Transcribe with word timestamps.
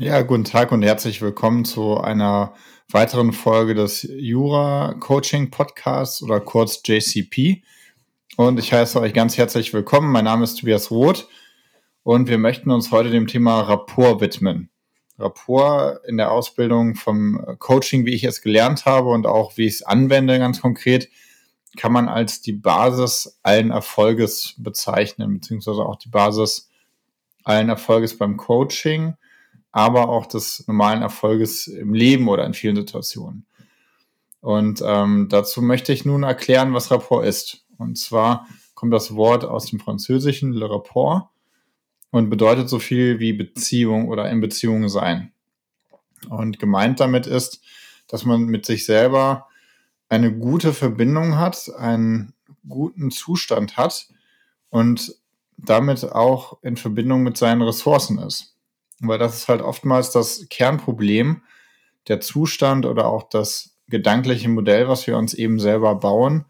Ja, 0.00 0.22
guten 0.22 0.44
Tag 0.44 0.70
und 0.70 0.84
herzlich 0.84 1.20
willkommen 1.22 1.64
zu 1.64 1.98
einer 1.98 2.54
weiteren 2.88 3.32
Folge 3.32 3.74
des 3.74 4.06
Jura 4.08 4.94
Coaching 5.00 5.50
Podcasts 5.50 6.22
oder 6.22 6.38
kurz 6.38 6.80
JCP. 6.86 7.64
Und 8.36 8.60
ich 8.60 8.72
heiße 8.72 9.00
euch 9.00 9.12
ganz 9.12 9.36
herzlich 9.36 9.74
willkommen. 9.74 10.12
Mein 10.12 10.26
Name 10.26 10.44
ist 10.44 10.54
Tobias 10.54 10.92
Roth 10.92 11.26
und 12.04 12.28
wir 12.28 12.38
möchten 12.38 12.70
uns 12.70 12.92
heute 12.92 13.10
dem 13.10 13.26
Thema 13.26 13.62
Rapport 13.62 14.20
widmen. 14.20 14.70
Rapport 15.18 15.98
in 16.06 16.16
der 16.16 16.30
Ausbildung 16.30 16.94
vom 16.94 17.44
Coaching, 17.58 18.06
wie 18.06 18.14
ich 18.14 18.22
es 18.22 18.40
gelernt 18.40 18.86
habe 18.86 19.08
und 19.08 19.26
auch 19.26 19.56
wie 19.56 19.66
ich 19.66 19.74
es 19.74 19.82
anwende, 19.82 20.38
ganz 20.38 20.60
konkret, 20.60 21.08
kann 21.76 21.90
man 21.90 22.08
als 22.08 22.40
die 22.40 22.52
Basis 22.52 23.40
allen 23.42 23.72
Erfolges 23.72 24.54
bezeichnen, 24.58 25.40
beziehungsweise 25.40 25.82
auch 25.82 25.96
die 25.96 26.08
Basis 26.08 26.70
allen 27.42 27.68
Erfolges 27.68 28.16
beim 28.16 28.36
Coaching 28.36 29.16
aber 29.72 30.08
auch 30.08 30.26
des 30.26 30.66
normalen 30.66 31.02
Erfolges 31.02 31.66
im 31.66 31.94
Leben 31.94 32.28
oder 32.28 32.44
in 32.44 32.54
vielen 32.54 32.76
Situationen. 32.76 33.46
Und 34.40 34.82
ähm, 34.84 35.28
dazu 35.28 35.62
möchte 35.62 35.92
ich 35.92 36.04
nun 36.04 36.22
erklären, 36.22 36.72
was 36.74 36.90
Rapport 36.90 37.26
ist. 37.26 37.66
Und 37.76 37.98
zwar 37.98 38.46
kommt 38.74 38.92
das 38.92 39.14
Wort 39.14 39.44
aus 39.44 39.66
dem 39.66 39.80
Französischen 39.80 40.52
Le 40.52 40.70
Rapport 40.70 41.28
und 42.10 42.30
bedeutet 42.30 42.68
so 42.68 42.78
viel 42.78 43.18
wie 43.18 43.32
Beziehung 43.32 44.08
oder 44.08 44.30
in 44.30 44.40
Beziehung 44.40 44.88
sein. 44.88 45.32
Und 46.28 46.58
gemeint 46.58 47.00
damit 47.00 47.26
ist, 47.26 47.60
dass 48.06 48.24
man 48.24 48.44
mit 48.44 48.66
sich 48.66 48.86
selber 48.86 49.48
eine 50.08 50.32
gute 50.32 50.72
Verbindung 50.72 51.36
hat, 51.36 51.70
einen 51.76 52.32
guten 52.66 53.10
Zustand 53.10 53.76
hat 53.76 54.08
und 54.70 55.14
damit 55.56 56.04
auch 56.04 56.62
in 56.62 56.76
Verbindung 56.76 57.22
mit 57.22 57.36
seinen 57.36 57.62
Ressourcen 57.62 58.18
ist. 58.18 58.56
Weil 59.00 59.18
das 59.18 59.36
ist 59.36 59.48
halt 59.48 59.62
oftmals 59.62 60.10
das 60.10 60.46
Kernproblem, 60.48 61.42
der 62.08 62.20
Zustand 62.20 62.86
oder 62.86 63.06
auch 63.06 63.28
das 63.28 63.76
gedankliche 63.88 64.48
Modell, 64.48 64.88
was 64.88 65.06
wir 65.06 65.16
uns 65.16 65.34
eben 65.34 65.60
selber 65.60 65.94
bauen, 65.94 66.44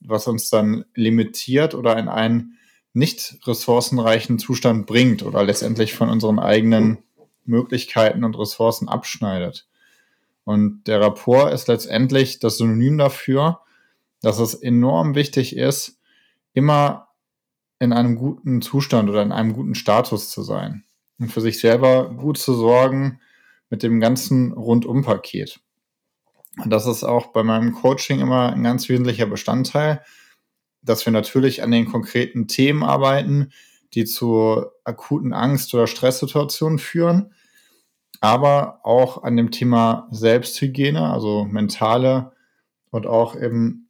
was 0.00 0.26
uns 0.26 0.50
dann 0.50 0.84
limitiert 0.94 1.74
oder 1.74 1.98
in 1.98 2.08
einen 2.08 2.58
nicht 2.92 3.38
ressourcenreichen 3.46 4.38
Zustand 4.38 4.86
bringt 4.86 5.22
oder 5.22 5.44
letztendlich 5.44 5.94
von 5.94 6.08
unseren 6.08 6.38
eigenen 6.38 6.98
Möglichkeiten 7.44 8.24
und 8.24 8.38
Ressourcen 8.38 8.88
abschneidet. 8.88 9.68
Und 10.44 10.84
der 10.84 11.00
Rapport 11.00 11.52
ist 11.52 11.68
letztendlich 11.68 12.38
das 12.38 12.58
Synonym 12.58 12.98
dafür, 12.98 13.60
dass 14.22 14.38
es 14.38 14.54
enorm 14.54 15.14
wichtig 15.14 15.56
ist, 15.56 15.98
immer 16.52 17.08
in 17.78 17.92
einem 17.92 18.16
guten 18.16 18.62
Zustand 18.62 19.10
oder 19.10 19.22
in 19.22 19.32
einem 19.32 19.52
guten 19.52 19.74
Status 19.74 20.30
zu 20.30 20.42
sein 20.42 20.85
und 21.18 21.32
für 21.32 21.40
sich 21.40 21.58
selber 21.58 22.10
gut 22.10 22.38
zu 22.38 22.54
sorgen 22.54 23.20
mit 23.70 23.82
dem 23.82 24.00
ganzen 24.00 24.52
Rundumpaket. 24.52 25.60
Und 26.62 26.70
das 26.70 26.86
ist 26.86 27.04
auch 27.04 27.28
bei 27.28 27.42
meinem 27.42 27.72
Coaching 27.72 28.20
immer 28.20 28.52
ein 28.52 28.62
ganz 28.62 28.88
wesentlicher 28.88 29.26
Bestandteil, 29.26 30.02
dass 30.82 31.04
wir 31.04 31.12
natürlich 31.12 31.62
an 31.62 31.70
den 31.70 31.86
konkreten 31.86 32.48
Themen 32.48 32.82
arbeiten, 32.82 33.52
die 33.94 34.04
zu 34.04 34.64
akuten 34.84 35.32
Angst- 35.32 35.74
oder 35.74 35.86
Stresssituationen 35.86 36.78
führen, 36.78 37.34
aber 38.20 38.80
auch 38.84 39.22
an 39.22 39.36
dem 39.36 39.50
Thema 39.50 40.08
Selbsthygiene, 40.10 41.12
also 41.12 41.44
mentale 41.44 42.32
und 42.90 43.06
auch 43.06 43.34
im 43.34 43.88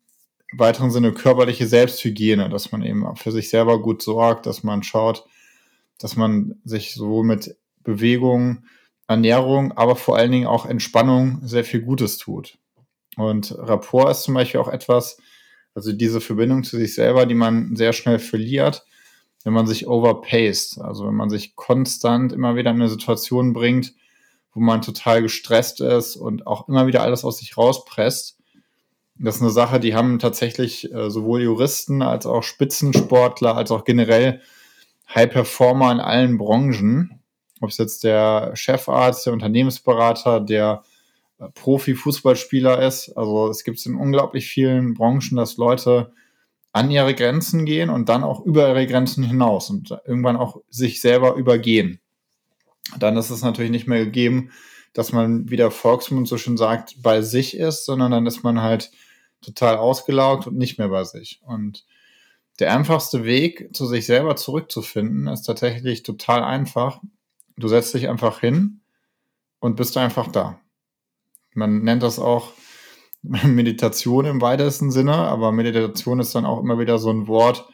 weiteren 0.53 0.91
Sinne 0.91 1.13
körperliche 1.13 1.67
Selbsthygiene, 1.67 2.49
dass 2.49 2.73
man 2.73 2.83
eben 2.83 3.15
für 3.17 3.33
sich 3.33 3.49
selber 3.49 3.81
gut 3.81 4.03
sorgt, 4.03 4.47
dass 4.47 4.63
man 4.63 4.83
schaut, 4.83 5.27
dass 5.99 6.17
man 6.17 6.61
sich 6.65 6.95
so 6.95 7.23
mit 7.23 7.57
Bewegung, 7.83 8.65
Ernährung, 9.09 9.73
aber 9.73 9.97
vor 9.97 10.17
allen 10.17 10.33
Dingen 10.33 10.47
auch 10.47 10.67
Entspannung 10.67 11.41
sehr 11.43 11.65
viel 11.65 11.81
Gutes 11.81 12.19
tut. 12.19 12.59
Und 13.17 13.57
Rapport 13.59 14.11
ist 14.11 14.23
zum 14.23 14.35
Beispiel 14.35 14.61
auch 14.61 14.69
etwas, 14.69 15.19
also 15.75 15.93
diese 15.93 16.21
Verbindung 16.21 16.65
zu 16.65 16.77
sich 16.77 16.95
selber, 16.95 17.27
die 17.27 17.35
man 17.35 17.77
sehr 17.77 17.93
schnell 17.93 18.19
verliert, 18.19 18.85
wenn 19.45 19.53
man 19.53 19.67
sich 19.67 19.87
overpaced, 19.87 20.81
also 20.81 21.07
wenn 21.07 21.15
man 21.15 21.31
sich 21.31 21.55
konstant 21.55 22.33
immer 22.33 22.57
wieder 22.57 22.71
in 22.71 22.77
eine 22.77 22.89
Situation 22.89 23.53
bringt, 23.53 23.95
wo 24.53 24.61
man 24.61 24.83
total 24.83 25.23
gestresst 25.23 25.81
ist 25.81 26.17
und 26.17 26.47
auch 26.47 26.69
immer 26.69 26.87
wieder 26.87 27.03
alles 27.03 27.25
aus 27.25 27.39
sich 27.39 27.57
rauspresst. 27.57 28.39
Das 29.19 29.37
ist 29.37 29.43
eine 29.43 29.51
Sache, 29.51 29.81
die 29.81 29.95
haben 29.95 30.19
tatsächlich 30.19 30.93
äh, 30.93 31.11
sowohl 31.11 31.43
Juristen 31.43 32.03
als 32.03 32.27
auch 32.27 32.43
Spitzensportler 32.43 33.57
als 33.57 33.71
auch 33.71 33.85
generell 33.85 34.41
High 35.15 35.31
Performer 35.31 35.93
in 35.93 36.01
allen 36.01 36.39
Branchen, 36.39 37.23
ob 37.61 37.71
es 37.71 37.79
jetzt 37.79 38.05
der 38.05 38.53
Chefarzt, 38.55 39.27
der 39.27 39.33
Unternehmensberater, 39.33 40.41
der 40.41 40.83
äh, 41.39 41.49
Profi-Fußballspieler 41.55 42.83
ist. 42.83 43.17
Also 43.17 43.49
es 43.49 43.65
gibt 43.65 43.79
es 43.79 43.87
in 43.87 43.95
unglaublich 43.95 44.49
vielen 44.49 44.95
Branchen, 44.95 45.37
dass 45.37 45.57
Leute 45.57 46.13
an 46.73 46.91
ihre 46.91 47.15
Grenzen 47.15 47.65
gehen 47.65 47.89
und 47.89 48.09
dann 48.09 48.23
auch 48.23 48.45
über 48.45 48.69
ihre 48.69 48.87
Grenzen 48.87 49.25
hinaus 49.25 49.71
und 49.71 49.91
irgendwann 50.05 50.37
auch 50.37 50.61
sich 50.69 51.01
selber 51.01 51.35
übergehen. 51.35 52.01
Dann 52.99 53.17
ist 53.17 53.31
es 53.31 53.43
natürlich 53.43 53.71
nicht 53.71 53.87
mehr 53.87 54.05
gegeben, 54.05 54.51
dass 54.93 55.13
man, 55.13 55.49
wie 55.51 55.57
der 55.57 55.71
Volksmund 55.71 56.29
so 56.29 56.37
schön 56.37 56.57
sagt, 56.57 57.03
bei 57.03 57.23
sich 57.23 57.57
ist, 57.57 57.87
sondern 57.87 58.11
dann 58.11 58.27
ist 58.27 58.43
man 58.43 58.61
halt 58.61 58.91
total 59.41 59.77
ausgelaugt 59.77 60.47
und 60.47 60.57
nicht 60.57 60.79
mehr 60.79 60.89
bei 60.89 61.05
sich. 61.05 61.41
Und 61.47 61.85
der 62.59 62.73
einfachste 62.73 63.25
Weg, 63.25 63.75
zu 63.75 63.87
sich 63.87 64.07
selber 64.07 64.37
zurückzufinden, 64.37 65.27
ist 65.27 65.43
tatsächlich 65.43 66.03
total 66.03 66.43
einfach. 66.43 67.01
Du 67.57 67.69
setzt 67.69 67.95
dich 67.95 68.09
einfach 68.09 68.41
hin 68.41 68.81
und 69.61 69.77
bist 69.77 69.97
einfach 69.97 70.29
da. 70.29 70.59
Man 71.55 71.83
nennt 71.83 72.03
das 72.03 72.19
auch 72.19 72.53
Meditation 73.23 74.25
im 74.25 74.41
weitesten 74.41 74.91
Sinne, 74.91 75.15
aber 75.15 75.53
Meditation 75.53 76.21
ist 76.21 76.35
dann 76.35 76.47
auch 76.47 76.61
immer 76.61 76.79
wieder 76.79 76.99
so 76.99 77.11
ein 77.11 77.27
Wort, 77.27 77.69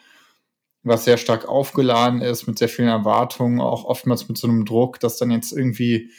was 0.83 1.05
sehr 1.05 1.17
stark 1.17 1.47
aufgeladen 1.47 2.21
ist, 2.21 2.49
mit 2.49 2.59
sehr 2.59 2.69
vielen 2.69 2.89
Erwartungen, 2.89 3.61
auch 3.61 3.85
oftmals 3.85 4.29
mit 4.29 4.37
so 4.37 4.49
einem 4.49 4.65
Druck, 4.65 4.99
dass 4.99 5.17
dann 5.17 5.31
jetzt 5.31 5.53
irgendwie 5.53 6.11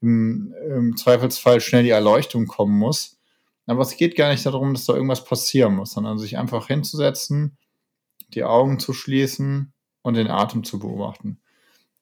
im, 0.00 0.52
im 0.68 0.96
Zweifelsfall 0.96 1.60
schnell 1.60 1.84
die 1.84 1.90
Erleuchtung 1.90 2.46
kommen 2.46 2.76
muss. 2.76 3.18
Aber 3.66 3.82
es 3.82 3.96
geht 3.96 4.16
gar 4.16 4.30
nicht 4.30 4.44
darum, 4.44 4.74
dass 4.74 4.86
da 4.86 4.94
irgendwas 4.94 5.24
passieren 5.24 5.76
muss, 5.76 5.92
sondern 5.92 6.18
sich 6.18 6.38
einfach 6.38 6.66
hinzusetzen 6.66 7.58
die 8.34 8.44
Augen 8.44 8.78
zu 8.78 8.92
schließen 8.92 9.72
und 10.02 10.14
den 10.14 10.28
Atem 10.28 10.64
zu 10.64 10.78
beobachten. 10.78 11.40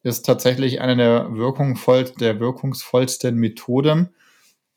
Ist 0.03 0.25
tatsächlich 0.25 0.81
eine 0.81 0.97
der, 0.97 1.35
wirkungsvoll, 1.35 2.05
der 2.21 2.39
wirkungsvollsten 2.39 3.37
Methoden, 3.37 4.15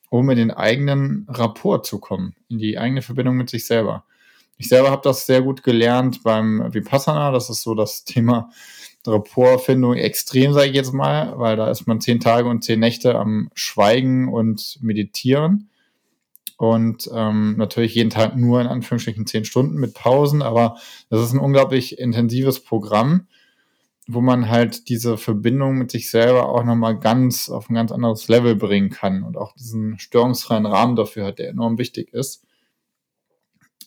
um 0.09 0.29
in 0.29 0.37
den 0.37 0.51
eigenen 0.51 1.27
Rapport 1.29 1.85
zu 1.85 1.99
kommen, 1.99 2.35
in 2.49 2.57
die 2.57 2.77
eigene 2.77 3.01
Verbindung 3.01 3.35
mit 3.35 3.49
sich 3.49 3.67
selber. 3.67 4.05
Ich 4.57 4.67
selber 4.67 4.91
habe 4.91 5.03
das 5.03 5.25
sehr 5.25 5.41
gut 5.41 5.63
gelernt 5.63 6.23
beim 6.23 6.73
Vipassana. 6.73 7.31
Das 7.31 7.49
ist 7.49 7.61
so 7.61 7.75
das 7.75 8.03
Thema 8.03 8.49
Rapportfindung 9.07 9.95
extrem, 9.95 10.53
sage 10.53 10.69
ich 10.69 10.75
jetzt 10.75 10.93
mal, 10.93 11.37
weil 11.37 11.55
da 11.55 11.69
ist 11.69 11.87
man 11.87 12.01
zehn 12.01 12.19
Tage 12.19 12.49
und 12.49 12.63
zehn 12.63 12.79
Nächte 12.79 13.15
am 13.15 13.49
Schweigen 13.53 14.27
und 14.27 14.77
Meditieren 14.81 15.68
und 16.59 17.09
ähm, 17.13 17.55
natürlich 17.55 17.95
jeden 17.95 18.09
Tag 18.09 18.35
nur 18.35 18.59
in 18.59 18.67
Anführungsstrichen 18.67 19.25
zehn 19.25 19.45
Stunden 19.45 19.77
mit 19.77 19.93
Pausen, 19.93 20.41
aber 20.41 20.75
das 21.09 21.21
ist 21.21 21.31
ein 21.31 21.39
unglaublich 21.39 21.97
intensives 21.97 22.61
Programm, 22.61 23.27
wo 24.07 24.19
man 24.19 24.49
halt 24.49 24.89
diese 24.89 25.17
Verbindung 25.17 25.77
mit 25.77 25.89
sich 25.89 26.11
selber 26.11 26.49
auch 26.49 26.65
nochmal 26.65 26.99
ganz 26.99 27.49
auf 27.49 27.69
ein 27.69 27.75
ganz 27.75 27.93
anderes 27.93 28.27
Level 28.27 28.57
bringen 28.57 28.89
kann 28.89 29.23
und 29.23 29.37
auch 29.37 29.53
diesen 29.53 29.99
störungsfreien 29.99 30.65
Rahmen 30.65 30.97
dafür 30.97 31.27
hat, 31.27 31.39
der 31.39 31.47
enorm 31.47 31.77
wichtig 31.77 32.13
ist. 32.13 32.45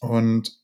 Und 0.01 0.59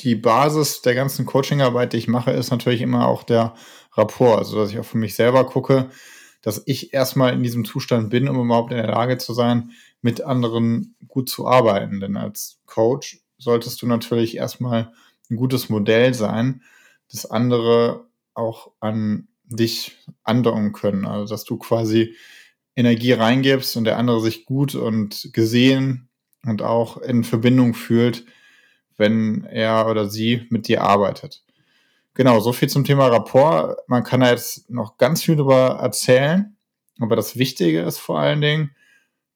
die 0.00 0.16
Basis 0.16 0.82
der 0.82 0.94
ganzen 0.94 1.24
Coachingarbeit, 1.24 1.94
die 1.94 1.96
ich 1.96 2.08
mache, 2.08 2.32
ist 2.32 2.50
natürlich 2.50 2.82
immer 2.82 3.08
auch 3.08 3.22
der 3.22 3.54
Rapport, 3.94 4.36
also 4.36 4.58
dass 4.58 4.70
ich 4.70 4.78
auch 4.78 4.84
für 4.84 4.98
mich 4.98 5.14
selber 5.14 5.46
gucke, 5.46 5.88
dass 6.42 6.62
ich 6.66 6.92
erstmal 6.92 7.32
in 7.32 7.42
diesem 7.42 7.64
Zustand 7.64 8.10
bin, 8.10 8.28
um 8.28 8.44
überhaupt 8.44 8.70
in 8.70 8.76
der 8.76 8.88
Lage 8.88 9.16
zu 9.16 9.32
sein, 9.32 9.70
mit 10.04 10.20
anderen 10.20 10.94
gut 11.08 11.30
zu 11.30 11.48
arbeiten. 11.48 11.98
Denn 11.98 12.18
als 12.18 12.60
Coach 12.66 13.20
solltest 13.38 13.80
du 13.80 13.86
natürlich 13.86 14.36
erstmal 14.36 14.92
ein 15.30 15.36
gutes 15.36 15.70
Modell 15.70 16.12
sein, 16.12 16.62
das 17.10 17.24
andere 17.24 18.06
auch 18.34 18.72
an 18.80 19.28
dich 19.44 19.96
andocken 20.22 20.72
können. 20.72 21.06
Also 21.06 21.32
dass 21.32 21.44
du 21.44 21.56
quasi 21.56 22.14
Energie 22.76 23.12
reingibst 23.12 23.78
und 23.78 23.84
der 23.84 23.96
andere 23.96 24.20
sich 24.20 24.44
gut 24.44 24.74
und 24.74 25.30
gesehen 25.32 26.10
und 26.44 26.60
auch 26.60 26.98
in 26.98 27.24
Verbindung 27.24 27.72
fühlt, 27.72 28.26
wenn 28.98 29.44
er 29.44 29.88
oder 29.88 30.10
sie 30.10 30.46
mit 30.50 30.68
dir 30.68 30.82
arbeitet. 30.82 31.42
Genau, 32.12 32.40
so 32.40 32.52
viel 32.52 32.68
zum 32.68 32.84
Thema 32.84 33.06
Rapport. 33.06 33.78
Man 33.88 34.04
kann 34.04 34.20
da 34.20 34.30
jetzt 34.30 34.68
noch 34.68 34.98
ganz 34.98 35.22
viel 35.22 35.36
darüber 35.36 35.78
erzählen, 35.80 36.56
aber 37.00 37.16
das 37.16 37.38
Wichtige 37.38 37.80
ist 37.80 37.98
vor 37.98 38.18
allen 38.18 38.42
Dingen, 38.42 38.76